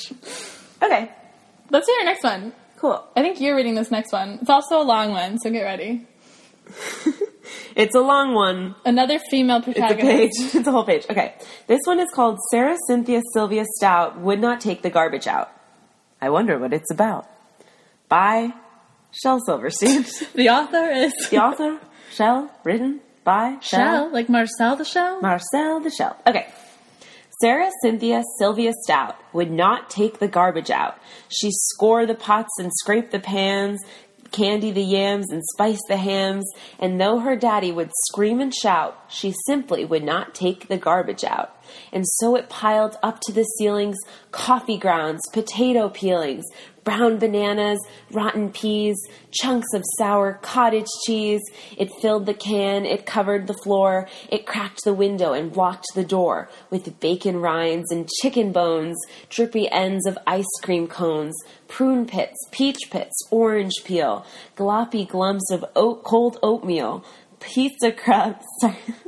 Okay, 0.83 1.11
Let's 1.71 1.87
do 1.87 1.93
our 1.99 2.05
next 2.05 2.25
one. 2.25 2.53
cool. 2.77 3.05
I 3.17 3.23
think 3.23 3.41
you're 3.41 3.57
reading 3.57 3.75
this 3.75 3.91
next 3.91 4.13
one. 4.13 4.39
It's 4.41 4.51
also 4.51 4.81
a 4.81 4.85
long 4.85 5.11
one, 5.13 5.39
so 5.39 5.51
get 5.51 5.63
ready. 5.63 6.07
It's 7.75 7.95
a 7.95 8.01
long 8.01 8.35
one. 8.35 8.75
Another 8.85 9.19
female 9.31 9.63
protagonist. 9.63 10.03
It's 10.03 10.39
a 10.39 10.45
page. 10.45 10.55
It's 10.61 10.67
a 10.69 10.71
whole 10.73 10.85
page. 10.85 11.07
Okay. 11.09 11.35
This 11.67 11.81
one 11.85 11.99
is 12.01 12.09
called 12.15 12.39
Sarah 12.51 12.77
Cynthia 12.89 13.23
Sylvia 13.33 13.65
Stout 13.77 14.19
Would 14.21 14.41
Not 14.41 14.61
Take 14.61 14.83
the 14.83 14.91
Garbage 14.91 15.27
Out. 15.27 15.51
I 16.21 16.29
wonder 16.31 16.59
what 16.59 16.73
it's 16.73 16.91
about. 16.91 17.27
By 18.09 18.53
Shel 19.13 19.39
Silverstein. 19.47 20.05
The 20.35 20.49
author 20.51 20.91
is 20.91 21.13
the 21.31 21.39
author, 21.39 21.79
Shel, 22.11 22.51
written 22.65 23.01
by 23.25 23.59
Shell, 23.61 24.11
like 24.13 24.29
Marcel 24.29 24.77
the 24.77 24.85
Shell. 24.85 25.21
Marcel 25.23 25.81
the 25.81 25.91
Shell. 25.91 26.17
Okay. 26.27 26.49
Sarah 27.41 27.71
Cynthia 27.83 28.25
Sylvia 28.37 28.73
Stout 28.83 29.17
would 29.33 29.51
not 29.51 29.91
take 29.91 30.19
the 30.19 30.27
garbage 30.27 30.71
out. 30.71 30.99
She 31.29 31.51
score 31.53 32.05
the 32.05 32.17
pots 32.17 32.51
and 32.59 32.73
scrape 32.75 33.13
the 33.13 33.21
pans, 33.21 33.81
candy 34.33 34.73
the 34.73 34.83
yams 34.83 35.31
and 35.31 35.45
spice 35.55 35.79
the 35.87 35.99
hams, 35.99 36.45
and 36.81 37.01
though 37.01 37.21
her 37.21 37.37
daddy 37.37 37.71
would 37.71 37.93
scream 38.07 38.41
and 38.41 38.53
shout, 38.53 38.99
she 39.09 39.33
simply 39.47 39.85
would 39.85 40.03
not 40.03 40.35
take 40.35 40.67
the 40.67 40.79
garbage 40.79 41.23
out. 41.23 41.55
And 41.93 42.05
so 42.07 42.37
it 42.37 42.49
piled 42.49 42.97
up 43.03 43.21
to 43.23 43.33
the 43.33 43.45
ceilings 43.45 43.97
coffee 44.31 44.79
grounds, 44.79 45.21
potato 45.33 45.89
peelings, 45.89 46.45
brown 46.89 47.19
bananas, 47.19 47.79
rotten 48.11 48.51
peas, 48.51 48.97
chunks 49.31 49.75
of 49.75 49.85
sour 49.99 50.39
cottage 50.41 50.87
cheese. 51.05 51.43
It 51.77 51.93
filled 52.01 52.25
the 52.25 52.33
can, 52.33 52.87
it 52.87 53.05
covered 53.05 53.47
the 53.47 53.59
floor, 53.63 54.09
it 54.31 54.47
cracked 54.47 54.85
the 54.85 54.95
window 54.95 55.35
and 55.35 55.53
blocked 55.53 55.85
the 55.95 56.03
door 56.03 56.49
with 56.71 56.99
bacon 56.99 57.43
rinds 57.43 57.91
and 57.91 58.09
chicken 58.23 58.53
bones, 58.53 58.97
drippy 59.29 59.71
ends 59.71 60.07
of 60.07 60.17
ice 60.27 60.47
cream 60.63 60.87
cones, 60.87 61.35
prune 61.69 62.07
pits, 62.07 62.39
peach 62.53 62.91
pits, 62.91 63.15
orange 63.31 63.85
peel, 63.85 64.25
gloppy 64.57 65.07
glumps 65.07 65.51
of 65.51 65.67
oat, 65.77 66.05
cold 66.05 66.39
oatmeal, 66.43 67.05
pizza 67.39 67.93
crusts. 67.93 68.65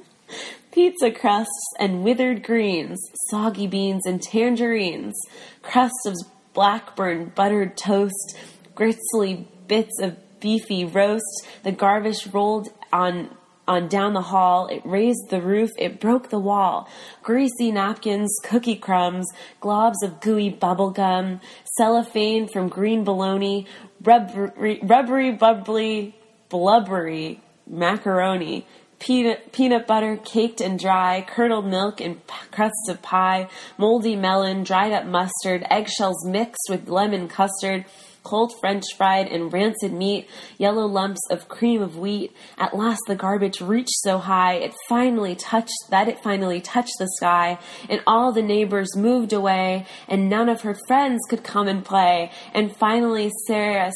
Pizza 0.73 1.11
crusts 1.11 1.75
and 1.81 2.05
withered 2.05 2.45
greens, 2.45 3.01
soggy 3.29 3.67
beans 3.67 4.07
and 4.07 4.23
tangerines, 4.23 5.17
crusts 5.63 6.07
of 6.07 6.15
blackburn 6.53 7.33
buttered 7.35 7.77
toast, 7.77 8.39
gristly 8.77 9.49
bits 9.67 10.01
of 10.01 10.17
beefy 10.39 10.85
roast. 10.85 11.47
The 11.65 11.73
garbage 11.73 12.29
rolled 12.33 12.69
on 12.93 13.37
on 13.67 13.87
down 13.89 14.15
the 14.15 14.23
hall. 14.23 14.67
It 14.67 14.83
raised 14.85 15.29
the 15.31 15.41
roof. 15.41 15.71
It 15.79 16.01
broke 16.01 16.31
the 16.31 16.41
wall. 16.41 16.89
Greasy 17.23 17.71
napkins, 17.71 18.35
cookie 18.43 18.77
crumbs, 18.77 19.31
globs 19.61 20.03
of 20.03 20.21
gooey 20.21 20.51
bubble 20.51 20.91
gum, 20.91 21.41
cellophane 21.77 22.49
from 22.49 22.69
green 22.69 23.05
bologna, 23.05 23.67
rubbery, 24.03 24.81
rubbery 24.83 25.31
bubbly, 25.33 26.17
blubbery 26.49 27.41
macaroni, 27.69 28.67
peanut, 29.01 29.53
peanut 29.53 29.87
butter 29.87 30.19
caked 30.25 30.61
and 30.61 30.79
dry, 30.79 31.27
curdled 31.27 31.67
milk 31.67 32.01
and 32.01 32.25
p- 32.27 32.35
crusts 32.53 32.89
of 32.89 33.03
pie, 33.03 33.49
moldy 33.77 34.15
melon, 34.15 34.63
dried 34.63 34.93
up 34.93 35.07
mustard, 35.07 35.67
eggshells 35.71 36.25
mixed 36.25 36.69
with 36.69 36.89
lemon 36.89 37.27
custard, 37.27 37.85
cold 38.23 38.53
french 38.61 38.85
fried 38.97 39.27
and 39.27 39.53
rancid 39.53 39.93
meat, 39.93 40.29
yellow 40.59 40.85
lumps 40.85 41.21
of 41.31 41.49
cream 41.49 41.81
of 41.81 41.97
wheat. 41.97 42.31
At 42.59 42.77
last 42.77 43.01
the 43.07 43.15
garbage 43.15 43.61
reached 43.61 43.97
so 44.03 44.19
high 44.19 44.55
it 44.55 44.75
finally 44.89 45.35
touched 45.35 45.73
that 45.89 46.09
it 46.09 46.23
finally 46.23 46.61
touched 46.61 46.97
the 46.99 47.09
sky, 47.17 47.59
and 47.89 48.03
all 48.07 48.33
the 48.33 48.43
neighbors 48.43 48.97
moved 48.97 49.33
away, 49.33 49.87
and 50.09 50.29
none 50.29 50.49
of 50.49 50.61
her 50.61 50.77
friends 50.87 51.21
could 51.29 51.43
come 51.43 51.69
and 51.69 51.85
play. 51.85 52.31
And 52.53 52.77
finally 52.77 53.31
Sarah 53.47 53.91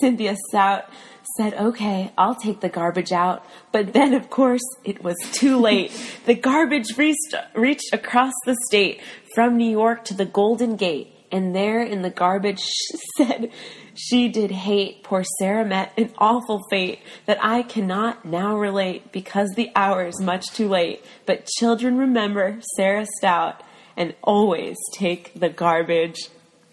Cynthia 0.00 0.36
Stout 0.48 0.84
said, 1.36 1.54
okay, 1.54 2.12
I'll 2.16 2.34
take 2.34 2.60
the 2.60 2.68
garbage 2.68 3.12
out. 3.12 3.44
But 3.70 3.92
then, 3.92 4.14
of 4.14 4.30
course, 4.30 4.62
it 4.84 5.02
was 5.02 5.16
too 5.32 5.58
late. 5.58 5.92
the 6.26 6.34
garbage 6.34 6.96
reached, 6.96 7.34
reached 7.54 7.92
across 7.92 8.34
the 8.44 8.56
state 8.66 9.00
from 9.34 9.56
New 9.56 9.70
York 9.70 10.04
to 10.06 10.14
the 10.14 10.24
Golden 10.24 10.76
Gate. 10.76 11.08
And 11.30 11.54
there 11.54 11.82
in 11.82 12.02
the 12.02 12.10
garbage 12.10 12.60
she 12.60 12.98
said 13.16 13.50
she 13.94 14.28
did 14.28 14.50
hate 14.50 15.02
poor 15.02 15.24
Sarah 15.38 15.64
met 15.64 15.92
an 15.96 16.10
awful 16.18 16.60
fate 16.70 17.00
that 17.26 17.42
I 17.42 17.62
cannot 17.62 18.24
now 18.24 18.56
relate 18.56 19.12
because 19.12 19.50
the 19.54 19.70
hour 19.74 20.06
is 20.06 20.20
much 20.20 20.44
too 20.52 20.68
late. 20.68 21.04
But 21.26 21.46
children 21.46 21.96
remember 21.96 22.58
Sarah 22.76 23.06
Stout 23.18 23.62
and 23.96 24.14
always 24.22 24.76
take 24.94 25.32
the 25.38 25.48
garbage 25.48 26.28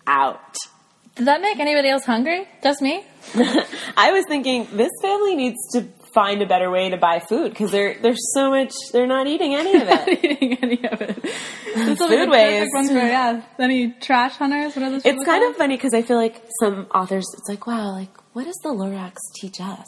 out. 0.06 0.56
Did 1.20 1.28
that 1.28 1.42
make 1.42 1.60
anybody 1.60 1.90
else 1.90 2.06
hungry? 2.06 2.48
Just 2.64 2.82
me? 2.82 3.04
I 3.98 4.12
was 4.14 4.24
thinking 4.30 4.66
this 4.72 4.90
family 5.02 5.36
needs 5.36 5.58
to 5.74 5.82
find 6.14 6.42
a 6.42 6.46
better 6.46 6.72
way 6.72 6.90
to 6.90 6.96
buy 6.98 7.20
food 7.20 7.50
because 7.50 7.72
they're 7.72 7.96
there's 8.02 8.22
so 8.34 8.50
much 8.50 8.72
they're 8.94 9.06
not 9.06 9.28
eating 9.28 9.54
any 9.54 9.76
of 9.76 9.88
it. 9.92 10.24
eating 10.24 10.58
any 10.64 10.88
of 10.88 11.02
it. 11.02 11.20
This 11.76 12.00
will 12.00 12.08
Food 12.08 12.20
be 12.20 12.26
the 12.26 12.32
waste. 12.32 12.74
one 12.74 12.88
for 12.88 12.94
yeah. 12.94 13.42
Any 13.60 13.92
trash 14.00 14.36
hunters? 14.38 14.76
What 14.78 14.84
are 14.86 14.90
those? 14.92 15.06
it's 15.06 15.24
kind 15.26 15.42
called? 15.44 15.52
of 15.52 15.58
funny 15.58 15.76
because 15.76 15.94
I 15.94 16.02
feel 16.04 16.16
like 16.18 16.42
some 16.62 16.88
authors 16.96 17.26
it's 17.38 17.50
like 17.50 17.68
wow 17.68 17.92
like 17.92 18.10
what 18.34 18.46
does 18.46 18.58
the 18.64 18.70
Lorax 18.70 19.18
teach 19.36 19.60
us? 19.60 19.88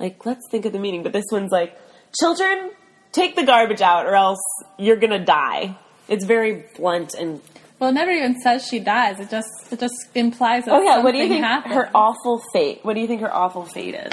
Like 0.00 0.24
let's 0.24 0.40
think 0.50 0.64
of 0.64 0.72
the 0.72 0.78
meaning, 0.78 1.02
but 1.02 1.12
this 1.12 1.26
one's 1.30 1.52
like 1.52 1.78
children 2.18 2.70
take 3.12 3.36
the 3.36 3.44
garbage 3.44 3.82
out 3.82 4.06
or 4.06 4.14
else 4.14 4.40
you're 4.78 4.96
gonna 4.96 5.22
die. 5.24 5.76
It's 6.08 6.24
very 6.24 6.64
blunt 6.76 7.12
and 7.12 7.40
Well, 7.82 7.90
it 7.90 7.94
never 7.94 8.12
even 8.12 8.40
says 8.40 8.64
she 8.64 8.78
dies. 8.78 9.18
It 9.18 9.28
just 9.28 9.48
it 9.72 9.80
just 9.80 9.96
implies 10.14 10.66
that 10.66 10.74
oh 10.74 10.82
yeah. 10.82 11.02
What 11.02 11.10
do 11.12 11.18
you 11.18 11.26
think 11.26 11.42
happened. 11.44 11.74
her 11.74 11.90
awful 11.92 12.40
fate? 12.52 12.78
What 12.84 12.94
do 12.94 13.00
you 13.00 13.08
think 13.08 13.22
her 13.22 13.34
awful 13.34 13.64
fate 13.64 13.96
is? 13.96 14.12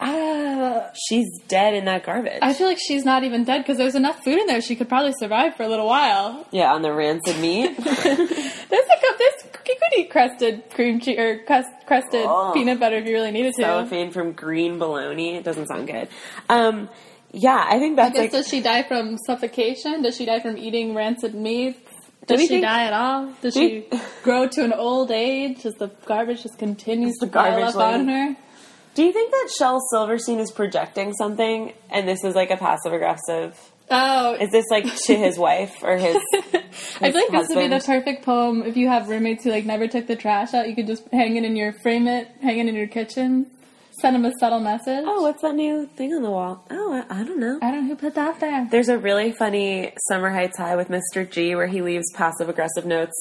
Uh, 0.00 0.90
She's 1.08 1.26
dead 1.48 1.72
in 1.72 1.86
that 1.86 2.04
garbage. 2.04 2.40
I 2.42 2.52
feel 2.52 2.66
like 2.66 2.76
she's 2.78 3.04
not 3.06 3.24
even 3.24 3.44
dead 3.44 3.58
because 3.62 3.78
there's 3.78 3.94
enough 3.94 4.22
food 4.22 4.38
in 4.38 4.46
there. 4.46 4.60
She 4.60 4.76
could 4.76 4.88
probably 4.88 5.14
survive 5.18 5.56
for 5.56 5.62
a 5.62 5.68
little 5.68 5.86
while. 5.86 6.46
yeah, 6.50 6.74
on 6.74 6.82
the 6.82 6.92
rancid 6.92 7.38
meat. 7.40 7.74
There's 7.78 8.88
like 8.88 9.02
a, 9.02 9.18
there's 9.18 9.44
you 9.66 9.76
could 9.80 9.98
eat 9.98 10.10
crusted 10.10 10.68
cream 10.70 11.00
cheese 11.00 11.18
or 11.18 11.38
crust, 11.44 11.68
crusted 11.86 12.26
Oh. 12.26 12.50
peanut 12.52 12.80
butter 12.80 12.96
if 12.96 13.06
you 13.06 13.12
really 13.14 13.30
needed 13.30 13.54
to. 13.54 13.62
cellophane 13.62 14.10
from 14.10 14.32
green 14.32 14.78
bologna. 14.78 15.36
It 15.36 15.44
doesn't 15.44 15.68
sound 15.68 15.86
good. 15.86 16.08
Um, 16.50 16.88
yeah, 17.32 17.64
I 17.68 17.78
think 17.78 17.98
I 17.98 18.04
that's 18.04 18.12
guess 18.14 18.22
like. 18.22 18.30
does 18.32 18.48
she 18.48 18.60
die 18.60 18.82
from 18.82 19.16
suffocation? 19.26 20.02
Does 20.02 20.16
she 20.16 20.24
die 20.26 20.40
from 20.40 20.56
eating 20.58 20.94
rancid 20.94 21.34
meat? 21.34 21.83
Does 22.26 22.40
she 22.40 22.48
think- 22.48 22.62
die 22.62 22.84
at 22.84 22.92
all? 22.92 23.28
Does 23.42 23.54
she 23.54 23.86
grow 24.22 24.46
to 24.48 24.64
an 24.64 24.72
old 24.72 25.10
age? 25.10 25.62
Does 25.62 25.74
the 25.74 25.88
garbage 26.06 26.42
just 26.42 26.58
continues 26.58 27.14
the 27.20 27.26
to 27.26 27.32
pile 27.32 27.50
garbage 27.58 27.74
up 27.74 27.80
on 27.80 28.08
her? 28.08 28.36
Do 28.94 29.02
you 29.02 29.12
think 29.12 29.30
that 29.32 29.50
Shel 29.58 29.80
Silverstein 29.90 30.38
is 30.38 30.52
projecting 30.52 31.12
something, 31.14 31.72
and 31.90 32.06
this 32.06 32.22
is 32.22 32.34
like 32.36 32.50
a 32.50 32.56
passive 32.56 32.92
aggressive? 32.92 33.58
Oh, 33.90 34.34
Is 34.40 34.50
this 34.50 34.64
like 34.70 34.86
to 35.02 35.14
his 35.16 35.36
wife 35.38 35.82
or 35.82 35.96
his? 35.96 36.16
I 37.00 37.10
feel 37.10 37.20
like 37.20 37.30
this 37.30 37.48
would 37.50 37.58
be 37.58 37.68
the 37.68 37.82
perfect 37.84 38.24
poem 38.24 38.62
if 38.62 38.76
you 38.78 38.88
have 38.88 39.08
roommates 39.08 39.44
who 39.44 39.50
like 39.50 39.66
never 39.66 39.86
took 39.88 40.06
the 40.06 40.16
trash 40.16 40.54
out. 40.54 40.68
You 40.68 40.74
could 40.74 40.86
just 40.86 41.06
hang 41.12 41.36
it 41.36 41.44
in 41.44 41.54
your 41.54 41.72
frame 41.82 42.06
it, 42.08 42.28
hang 42.40 42.58
it 42.60 42.66
in 42.66 42.74
your 42.74 42.86
kitchen, 42.86 43.46
send 44.04 44.16
them 44.16 44.24
a 44.26 44.32
subtle 44.38 44.60
message. 44.60 45.02
oh, 45.06 45.22
what's 45.22 45.40
that 45.40 45.54
new 45.54 45.86
thing 45.96 46.12
on 46.12 46.20
the 46.20 46.30
wall? 46.30 46.62
Oh, 46.70 46.92
I, 46.92 47.20
I 47.20 47.24
don't 47.24 47.40
know. 47.40 47.58
I 47.62 47.70
don't 47.70 47.84
know 47.84 47.94
who 47.94 47.96
put 47.96 48.14
that 48.16 48.38
there. 48.38 48.68
There's 48.70 48.90
a 48.90 48.98
really 48.98 49.32
funny 49.32 49.94
Summer 50.08 50.28
Heights 50.28 50.58
High 50.58 50.76
with 50.76 50.88
Mr. 50.88 51.28
G 51.28 51.54
where 51.54 51.66
he 51.66 51.80
leaves 51.80 52.04
passive 52.12 52.50
aggressive 52.50 52.84
notes 52.84 53.14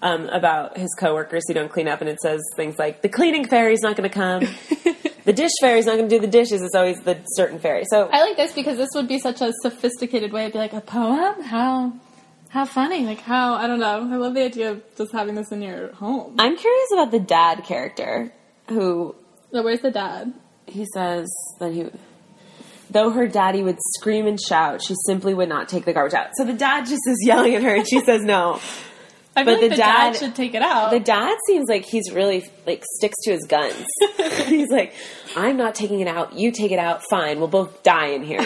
um, 0.00 0.28
about 0.28 0.78
his 0.78 0.94
coworkers 0.96 1.42
who 1.48 1.54
don't 1.54 1.72
clean 1.72 1.88
up, 1.88 2.00
and 2.00 2.08
it 2.08 2.20
says 2.20 2.40
things 2.54 2.78
like, 2.78 3.02
"The 3.02 3.08
cleaning 3.08 3.48
fairy's 3.48 3.80
not 3.80 3.96
going 3.96 4.08
to 4.08 4.14
come." 4.14 4.44
The 5.24 5.34
dish 5.34 5.50
fairy's 5.60 5.84
not 5.84 5.98
going 5.98 6.08
to 6.08 6.16
do 6.16 6.22
the 6.22 6.26
dishes. 6.26 6.62
It's 6.62 6.74
always 6.74 7.02
the 7.02 7.18
certain 7.34 7.58
fairy. 7.58 7.84
So 7.90 8.08
I 8.10 8.22
like 8.22 8.38
this 8.38 8.54
because 8.54 8.78
this 8.78 8.88
would 8.94 9.08
be 9.08 9.18
such 9.18 9.42
a 9.42 9.52
sophisticated 9.60 10.32
way 10.32 10.46
to 10.46 10.50
be 10.50 10.56
like 10.56 10.72
a 10.72 10.80
poem. 10.80 11.42
How 11.42 11.92
how 12.48 12.64
funny! 12.64 13.04
Like 13.04 13.20
how 13.20 13.52
I 13.56 13.66
don't 13.66 13.78
know. 13.78 14.08
I 14.10 14.16
love 14.16 14.32
the 14.32 14.44
idea 14.44 14.70
of 14.70 14.82
just 14.96 15.12
having 15.12 15.34
this 15.34 15.52
in 15.52 15.60
your 15.60 15.92
home. 15.92 16.34
I'm 16.38 16.56
curious 16.56 16.88
about 16.94 17.10
the 17.10 17.20
dad 17.20 17.64
character 17.64 18.32
who 18.70 19.14
So 19.52 19.62
where's 19.62 19.80
the 19.80 19.90
dad? 19.90 20.32
he 20.66 20.84
says 20.92 21.26
that 21.60 21.72
he 21.72 21.86
though 22.90 23.10
her 23.10 23.26
daddy 23.26 23.62
would 23.62 23.78
scream 23.98 24.26
and 24.26 24.38
shout, 24.40 24.82
she 24.86 24.94
simply 25.06 25.32
would 25.32 25.48
not 25.48 25.66
take 25.68 25.84
the 25.86 25.92
garbage 25.94 26.12
out. 26.14 26.28
So 26.36 26.44
the 26.44 26.52
dad 26.52 26.82
just 26.86 27.00
is 27.06 27.18
yelling 27.24 27.54
at 27.54 27.62
her 27.62 27.74
and 27.76 27.88
she 27.88 28.00
says 28.00 28.22
no. 28.22 28.60
I 29.36 29.44
But 29.44 29.52
like 29.52 29.60
the 29.60 29.68
the, 29.70 29.76
dad, 29.76 30.12
dad- 30.12 30.16
should 30.18 30.34
take 30.34 30.54
it 30.54 30.62
out. 30.62 30.90
The 30.90 30.98
dad 31.00 31.36
seems 31.46 31.68
like 31.68 31.84
he's 31.84 32.12
really 32.12 32.44
like 32.66 32.82
sticks 32.96 33.16
to 33.22 33.30
his 33.32 33.46
guns. 33.46 33.84
he's 34.46 34.68
like, 34.68 34.92
I'm 35.36 35.56
not 35.56 35.74
taking 35.74 36.00
it 36.00 36.08
out, 36.08 36.32
you 36.34 36.50
take 36.50 36.72
it 36.72 36.78
out, 36.78 37.02
fine, 37.08 37.38
we'll 37.38 37.46
both 37.48 37.82
die 37.82 38.08
in 38.08 38.24
here. 38.24 38.40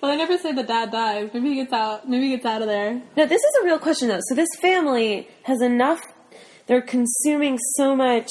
well, 0.00 0.12
I 0.12 0.16
never 0.16 0.38
say 0.38 0.52
the 0.52 0.62
dad 0.62 0.90
dies. 0.92 1.30
Maybe 1.34 1.48
he 1.50 1.54
gets 1.56 1.72
out. 1.72 2.08
Maybe 2.08 2.28
he 2.28 2.30
gets 2.36 2.46
out 2.46 2.62
of 2.62 2.68
there. 2.68 2.94
Now, 3.16 3.26
this 3.26 3.42
is 3.42 3.54
a 3.62 3.64
real 3.64 3.78
question, 3.78 4.08
though. 4.08 4.20
So, 4.28 4.34
this 4.36 4.48
family 4.60 5.28
has 5.42 5.60
enough, 5.60 6.00
they're 6.66 6.82
consuming 6.82 7.58
so 7.74 7.96
much 7.96 8.28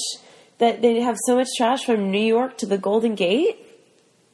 that 0.60 0.82
they 0.82 1.00
have 1.02 1.18
so 1.26 1.36
much 1.36 1.48
trash 1.58 1.86
from 1.86 2.12
New 2.12 2.26
York 2.26 2.58
to 2.60 2.66
the 2.66 2.78
Golden 2.78 3.16
Gate. 3.16 3.58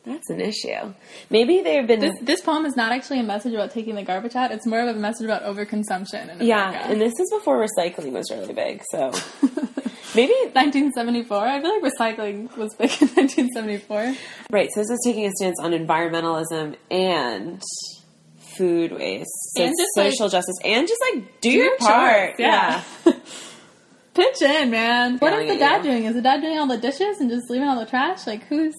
That's 0.04 0.30
an 0.32 0.42
issue. 0.42 0.94
Maybe 1.30 1.62
they've 1.62 1.86
been. 1.86 2.00
This 2.00 2.16
this 2.22 2.42
poem 2.42 2.66
is 2.66 2.76
not 2.76 2.92
actually 2.92 3.20
a 3.20 3.24
message 3.24 3.54
about 3.54 3.70
taking 3.72 3.94
the 3.94 4.02
garbage 4.04 4.36
out. 4.36 4.52
It's 4.52 4.66
more 4.66 4.80
of 4.82 4.96
a 4.96 5.00
message 5.00 5.26
about 5.26 5.44
overconsumption. 5.44 6.40
In 6.40 6.48
yeah, 6.48 6.90
and 6.90 7.00
this 7.00 7.14
is 7.20 7.30
before 7.30 7.64
recycling 7.64 8.12
was 8.12 8.32
really 8.32 8.52
big. 8.54 8.82
So, 8.90 9.12
maybe. 10.16 10.34
1974. 10.54 11.38
I 11.38 11.62
feel 11.62 11.82
like 11.82 11.94
recycling 11.94 12.58
was 12.58 12.74
big 12.76 12.90
in 13.00 13.10
1974. 13.10 14.16
Right, 14.50 14.70
so 14.74 14.80
this 14.82 14.90
is 14.90 15.00
taking 15.06 15.26
a 15.28 15.32
stance 15.38 15.60
on 15.62 15.72
environmentalism 15.72 16.78
and 16.90 17.62
food 18.58 18.94
waste. 18.94 19.30
So, 19.56 19.64
And 19.66 19.74
just, 19.78 19.98
like, 19.98 20.12
social 20.14 20.30
justice 20.30 20.58
and 20.66 20.88
just 20.88 21.02
like 21.14 21.42
do, 21.42 21.52
Do 21.52 21.58
your 21.58 21.78
part. 21.78 22.38
chores, 22.38 22.40
yeah. 22.40 22.84
Pitch 24.14 24.42
in, 24.42 24.70
man. 24.70 25.18
What 25.18 25.32
Yelling 25.32 25.48
the 25.48 25.58
dad 25.58 25.84
doing? 25.84 26.06
Is 26.06 26.16
the 26.16 26.22
dad 26.22 26.42
doing 26.42 26.58
all 26.60 26.68
the 26.68 26.78
dishes 26.78 27.20
and 27.20 27.30
just 27.30 27.50
leaving 27.50 27.68
all 27.68 27.80
the 27.80 27.86
trash? 27.86 28.28
Like 28.28 28.44
who's? 28.48 28.76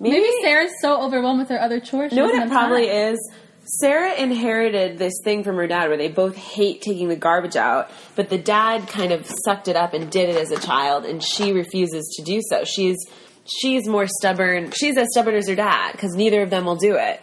Maybe, 0.00 0.16
Maybe, 0.20 0.32
Sarah's 0.42 0.72
so 0.80 1.00
overwhelmed 1.00 1.40
with 1.40 1.48
her 1.50 1.60
other 1.60 1.78
chores. 1.78 2.12
You 2.12 2.18
know 2.18 2.24
what 2.24 2.34
it 2.34 2.48
probably 2.48 2.86
time. 2.86 3.14
is? 3.14 3.32
Sarah 3.64 4.14
inherited 4.14 4.98
this 4.98 5.12
thing 5.22 5.44
from 5.44 5.54
her 5.56 5.68
dad 5.68 5.88
where 5.88 5.96
they 5.96 6.08
both 6.08 6.34
hate 6.34 6.82
taking 6.82 7.08
the 7.08 7.14
garbage 7.16 7.54
out, 7.54 7.90
but 8.16 8.28
the 8.28 8.38
dad 8.38 8.88
kind 8.88 9.12
of 9.12 9.30
sucked 9.44 9.68
it 9.68 9.76
up 9.76 9.94
and 9.94 10.10
did 10.10 10.28
it 10.28 10.36
as 10.36 10.50
a 10.50 10.58
child, 10.58 11.04
and 11.04 11.22
she 11.22 11.52
refuses 11.52 12.12
to 12.16 12.24
do 12.24 12.40
so. 12.48 12.64
She's 12.64 12.96
she's 13.44 13.86
more 13.86 14.06
stubborn. 14.08 14.72
She's 14.72 14.96
as 14.96 15.06
stubborn 15.12 15.36
as 15.36 15.48
her 15.48 15.54
dad 15.54 15.92
because 15.92 16.14
neither 16.14 16.42
of 16.42 16.50
them 16.50 16.64
will 16.64 16.76
do 16.76 16.96
it, 16.96 17.20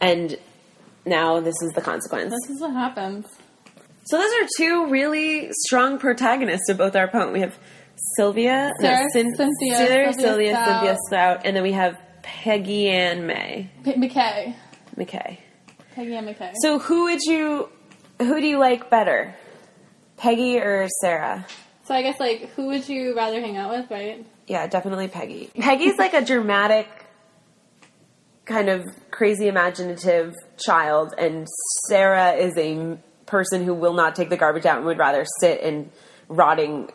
and 0.00 0.36
now 1.06 1.38
this 1.38 1.54
is 1.62 1.70
the 1.74 1.80
consequence. 1.80 2.32
This 2.32 2.56
is 2.56 2.60
what 2.60 2.72
happens. 2.72 3.26
So 4.08 4.16
those 4.18 4.32
are 4.32 4.48
two 4.56 4.86
really 4.90 5.50
strong 5.52 5.98
protagonists 5.98 6.68
of 6.70 6.78
both 6.78 6.96
our 6.96 7.08
poem. 7.08 7.32
We 7.32 7.40
have 7.40 7.58
Sylvia, 8.16 8.72
Sarah, 8.80 9.06
Cyn- 9.14 9.36
Cynthia, 9.36 9.76
Sarah, 9.76 10.12
Sylvia 10.12 10.14
Sylvia, 10.14 10.50
Stout. 10.52 10.66
Cynthia 10.80 10.96
Stout, 11.08 11.40
and 11.44 11.56
then 11.56 11.62
we 11.62 11.72
have 11.72 11.98
Peggy 12.22 12.88
Ann 12.88 13.26
May 13.26 13.70
P- 13.84 13.92
McKay, 13.94 14.54
McKay. 14.96 15.38
Peggy 15.94 16.14
Ann 16.14 16.26
McKay. 16.26 16.52
So 16.62 16.78
who 16.78 17.04
would 17.04 17.22
you 17.22 17.68
who 18.20 18.40
do 18.40 18.46
you 18.46 18.58
like 18.58 18.88
better? 18.88 19.34
Peggy 20.16 20.58
or 20.58 20.88
Sarah? 21.00 21.46
So 21.84 21.94
I 21.94 22.02
guess 22.02 22.18
like 22.18 22.50
who 22.50 22.66
would 22.68 22.88
you 22.88 23.14
rather 23.16 23.40
hang 23.40 23.56
out 23.56 23.70
with, 23.70 23.90
right? 23.90 24.24
Yeah, 24.46 24.66
definitely 24.68 25.08
Peggy. 25.08 25.50
Peggy's 25.58 25.98
like 25.98 26.14
a 26.14 26.24
dramatic 26.24 26.88
kind 28.46 28.68
of 28.70 28.86
crazy 29.10 29.48
imaginative 29.48 30.34
child 30.56 31.12
and 31.18 31.46
Sarah 31.88 32.32
is 32.32 32.56
a 32.56 32.96
person 33.28 33.64
who 33.64 33.74
will 33.74 33.94
not 33.94 34.16
take 34.16 34.30
the 34.30 34.36
garbage 34.36 34.66
out 34.66 34.78
and 34.78 34.86
would 34.86 34.98
rather 34.98 35.24
sit 35.40 35.60
in 35.60 35.90
rotting 36.28 36.90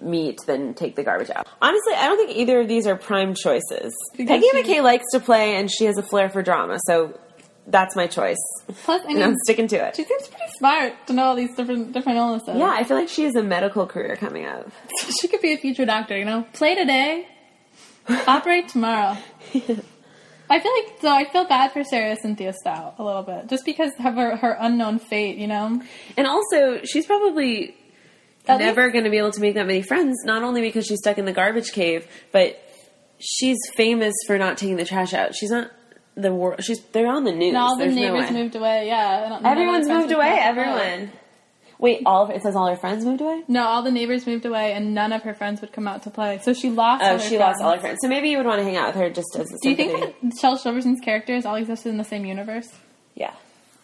meat 0.00 0.38
than 0.46 0.74
take 0.74 0.96
the 0.96 1.04
garbage 1.04 1.30
out. 1.30 1.46
Honestly, 1.62 1.94
I 1.94 2.06
don't 2.06 2.16
think 2.18 2.36
either 2.36 2.60
of 2.60 2.68
these 2.68 2.86
are 2.86 2.96
prime 2.96 3.34
choices. 3.34 3.94
Because 4.16 4.42
Peggy 4.42 4.48
McKay 4.54 4.82
likes 4.82 5.04
to 5.12 5.20
play 5.20 5.54
and 5.56 5.70
she 5.70 5.84
has 5.84 5.96
a 5.98 6.02
flair 6.02 6.28
for 6.28 6.42
drama, 6.42 6.78
so 6.86 7.18
that's 7.66 7.94
my 7.94 8.06
choice. 8.06 8.36
Plus, 8.84 9.02
I 9.06 9.12
And 9.12 9.22
I'm 9.22 9.34
sticking 9.44 9.68
to 9.68 9.76
it. 9.76 9.94
she 9.96 10.04
seems 10.04 10.26
pretty 10.26 10.50
smart 10.58 10.94
to 11.06 11.12
know 11.12 11.24
all 11.24 11.36
these 11.36 11.54
different 11.54 11.92
different 11.92 12.18
illnesses. 12.18 12.56
Yeah, 12.56 12.70
I 12.70 12.84
feel 12.84 12.96
like 12.96 13.08
she 13.08 13.24
has 13.24 13.36
a 13.36 13.42
medical 13.42 13.86
career 13.86 14.16
coming 14.16 14.46
up. 14.46 14.68
she 15.20 15.28
could 15.28 15.40
be 15.40 15.52
a 15.52 15.58
future 15.58 15.84
doctor. 15.86 16.18
You 16.18 16.24
know, 16.24 16.46
play 16.54 16.74
today, 16.74 17.28
operate 18.26 18.68
tomorrow. 18.68 19.16
I 20.50 20.60
feel 20.60 20.72
like 20.72 21.00
though 21.00 21.14
I 21.14 21.24
feel 21.30 21.44
bad 21.46 21.72
for 21.72 21.84
Sarah 21.84 22.16
Cynthia 22.20 22.52
Stout 22.52 22.94
a 22.98 23.04
little 23.04 23.22
bit, 23.22 23.48
just 23.48 23.64
because 23.64 23.92
of 23.98 24.14
her, 24.14 24.36
her 24.36 24.56
unknown 24.58 24.98
fate, 24.98 25.36
you 25.38 25.46
know. 25.46 25.82
And 26.16 26.26
also, 26.26 26.82
she's 26.84 27.06
probably 27.06 27.76
At 28.46 28.58
never 28.58 28.90
going 28.90 29.04
to 29.04 29.10
be 29.10 29.18
able 29.18 29.32
to 29.32 29.40
make 29.40 29.54
that 29.54 29.66
many 29.66 29.82
friends. 29.82 30.16
Not 30.24 30.42
only 30.42 30.60
because 30.62 30.86
she's 30.86 30.98
stuck 30.98 31.18
in 31.18 31.24
the 31.24 31.32
garbage 31.32 31.72
cave, 31.72 32.06
but 32.32 32.58
she's 33.18 33.58
famous 33.76 34.14
for 34.26 34.38
not 34.38 34.56
taking 34.58 34.76
the 34.76 34.84
trash 34.84 35.12
out. 35.12 35.34
She's 35.34 35.50
not 35.50 35.70
the 36.14 36.32
world. 36.34 36.64
She's 36.64 36.80
they're 36.92 37.06
on 37.06 37.24
the 37.24 37.32
news. 37.32 37.48
And 37.48 37.56
all 37.58 37.76
the 37.76 37.84
There's 37.84 37.94
neighbors 37.94 38.30
way. 38.30 38.42
moved 38.42 38.56
away. 38.56 38.86
Yeah, 38.88 39.20
and 39.22 39.30
none 39.30 39.38
of 39.38 39.44
her 39.44 39.48
Everyone's 39.50 39.88
moved 39.88 40.12
away. 40.12 40.36
Everyone. 40.40 41.12
Wait, 41.78 42.02
all 42.06 42.24
of 42.24 42.30
it 42.30 42.42
says 42.42 42.56
all 42.56 42.66
her 42.66 42.76
friends 42.76 43.04
moved 43.04 43.20
away. 43.20 43.44
No, 43.46 43.62
all 43.64 43.82
the 43.82 43.90
neighbors 43.92 44.26
moved 44.26 44.44
away, 44.44 44.72
and 44.72 44.94
none 44.94 45.12
of 45.12 45.22
her 45.22 45.32
friends 45.34 45.60
would 45.60 45.72
come 45.72 45.86
out 45.86 46.02
to 46.02 46.10
play. 46.10 46.40
So 46.42 46.52
she 46.52 46.70
lost. 46.70 47.04
Oh, 47.04 47.06
all 47.06 47.12
her 47.12 47.18
she 47.20 47.38
lost 47.38 47.58
friends. 47.58 47.62
all 47.62 47.74
her 47.74 47.80
friends. 47.80 47.98
So 48.02 48.08
maybe 48.08 48.30
you 48.30 48.36
would 48.38 48.46
want 48.46 48.58
to 48.58 48.64
hang 48.64 48.76
out 48.76 48.88
with 48.88 48.96
her 48.96 49.10
just 49.10 49.36
as 49.36 49.50
a 49.52 49.56
Do 49.62 49.70
you 49.70 49.76
think 49.76 49.92
that 50.00 50.32
Shel 50.40 50.56
Silverstein 50.56 50.98
characters 51.00 51.44
all 51.46 51.54
existed 51.54 51.90
in 51.90 51.96
the 51.96 52.04
same 52.04 52.24
universe? 52.24 52.68
Yeah. 53.14 53.32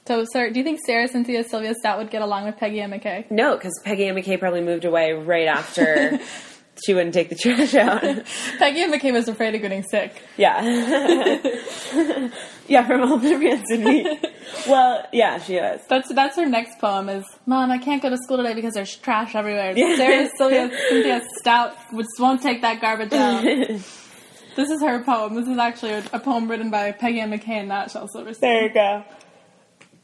So, 0.06 0.24
sir, 0.32 0.50
do 0.50 0.58
you 0.58 0.64
think 0.64 0.80
Sarah 0.84 1.08
Cynthia 1.08 1.44
Sylvia 1.44 1.72
Stout 1.74 1.98
would 1.98 2.10
get 2.10 2.20
along 2.20 2.44
with 2.44 2.56
Peggy 2.58 2.80
Ann 2.80 2.90
McKay? 2.90 3.30
No, 3.30 3.54
because 3.56 3.72
Peggy 3.84 4.06
Ann 4.06 4.14
McKay 4.16 4.38
probably 4.38 4.60
moved 4.60 4.84
away 4.84 5.12
right 5.12 5.46
after 5.46 6.18
she 6.84 6.94
wouldn't 6.94 7.14
take 7.14 7.28
the 7.28 7.34
trash 7.40 7.74
out. 7.74 8.00
Peggy 8.58 8.82
Ann 8.82 8.92
McKay 8.92 9.12
was 9.12 9.28
afraid 9.28 9.54
of 9.54 9.60
getting 9.62 9.82
sick. 9.82 10.22
yeah. 10.36 10.62
yeah, 12.68 12.86
from 12.86 13.02
all 13.02 13.18
the 13.18 13.36
rancid 13.36 13.80
meat. 13.80 14.26
Well, 14.66 15.06
yeah, 15.12 15.38
she 15.38 15.56
is. 15.56 15.82
That's 15.88 16.12
that's 16.14 16.36
her 16.36 16.46
next 16.46 16.78
poem 16.80 17.08
is 17.08 17.24
Mom, 17.46 17.70
I 17.70 17.78
can't 17.78 18.02
go 18.02 18.10
to 18.10 18.16
school 18.18 18.38
today 18.38 18.54
because 18.54 18.74
there's 18.74 18.96
trash 18.96 19.34
everywhere. 19.34 19.72
Yeah. 19.76 19.96
Sarah 19.96 20.28
Sylvia 20.36 20.70
Cynthia 20.88 21.22
Stout 21.38 21.76
would, 21.92 22.06
won't 22.18 22.42
take 22.42 22.62
that 22.62 22.80
garbage 22.80 23.12
out. 23.12 23.42
this 23.44 24.70
is 24.70 24.80
her 24.82 25.02
poem. 25.04 25.34
This 25.34 25.48
is 25.48 25.58
actually 25.58 25.92
a, 25.92 26.04
a 26.12 26.18
poem 26.18 26.50
written 26.50 26.70
by 26.70 26.92
Peggy 26.92 27.20
Ann 27.20 27.30
McKay 27.30 27.60
and 27.60 27.68
not 27.68 27.90
Shel 27.90 28.08
Silverstein. 28.08 28.50
There 28.50 28.62
you 28.68 28.74
go. 28.74 29.04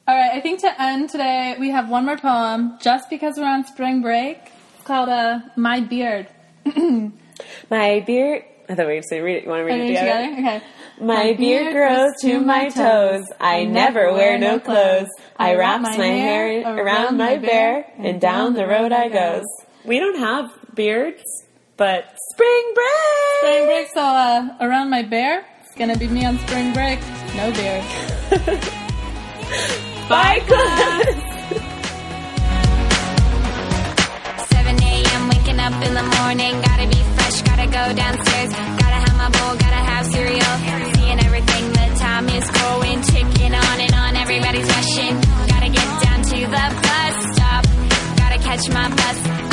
All 0.09 0.17
right, 0.17 0.33
I 0.33 0.41
think 0.41 0.61
to 0.61 0.83
end 0.83 1.11
today 1.11 1.57
we 1.61 1.71
have 1.71 1.89
one 1.89 2.05
more 2.05 2.17
poem. 2.17 2.79
Just 2.81 3.09
because 3.11 3.37
we're 3.37 3.45
on 3.45 3.65
spring 3.65 4.03
break, 4.03 4.39
it's 4.77 4.85
called 4.85 5.09
uh, 5.09 5.41
"My 5.57 5.81
Beard." 5.81 6.27
My 7.71 8.01
beard. 8.01 8.45
I 8.69 8.75
thought 8.75 8.87
we 8.87 8.97
were 8.97 9.03
say 9.03 9.21
read 9.21 9.39
it. 9.39 9.45
You 9.45 9.51
want 9.51 9.61
to 9.61 9.65
read 9.65 9.81
it 9.81 9.87
together? 9.89 10.37
together? 10.37 10.59
Okay. 10.59 10.63
My 11.01 11.33
beard 11.33 11.73
grows 11.73 12.13
to 12.21 12.41
my 12.41 12.69
toes. 12.69 13.25
I 13.41 13.65
never 13.65 14.13
wear 14.13 14.39
no 14.39 14.61
clothes. 14.61 15.09
I 15.37 15.55
wraps 15.55 15.83
my 15.83 16.07
hair 16.07 16.63
around 16.79 17.17
my 17.17 17.39
bear, 17.39 17.87
and 17.97 18.21
down 18.21 18.53
the 18.55 18.67
road 18.67 18.93
I 18.93 19.09
goes. 19.09 19.47
We 19.85 19.99
don't 19.99 20.19
have 20.19 20.51
beards, 20.75 21.25
but 21.79 22.05
spring 22.33 22.73
break. 22.75 23.39
Spring 23.39 23.67
break, 23.67 23.89
so 23.95 24.03
uh, 24.03 24.57
around 24.61 24.91
my 24.91 25.03
bear, 25.03 25.47
it's 25.65 25.75
gonna 25.75 25.97
be 25.97 26.07
me 26.07 26.27
on 26.27 26.39
spring 26.41 26.75
break. 26.75 27.01
No 27.35 27.51
beard. 27.53 27.83
Bye, 30.09 30.41
class. 30.47 31.37
Up 35.81 35.87
in 35.87 35.95
the 35.95 36.03
morning. 36.03 36.61
Gotta 36.63 36.87
be 36.87 37.03
fresh, 37.15 37.43
gotta 37.43 37.67
go 37.67 37.95
downstairs. 37.95 38.53
Gotta 38.53 39.01
have 39.05 39.17
my 39.17 39.31
bowl, 39.31 39.57
gotta 39.57 39.83
have 39.91 40.07
cereal. 40.07 40.55
Seeing 40.95 41.21
everything, 41.21 41.73
the 41.73 41.99
time 41.99 42.29
is 42.29 42.51
going. 42.51 43.01
Ticking 43.03 43.55
on 43.55 43.81
and 43.81 43.95
on, 43.95 44.17
everybody's 44.17 44.69
rushing. 44.69 45.21
Gotta 45.49 45.71
get 45.71 45.89
down 46.05 46.23
to 46.23 46.39
the 46.55 46.67
bus 46.85 47.17
stop. 47.35 47.65
Gotta 48.17 48.39
catch 48.39 48.69
my 48.71 48.89
bus. 48.89 49.50